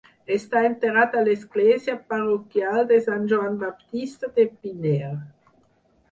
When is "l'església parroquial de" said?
1.25-2.97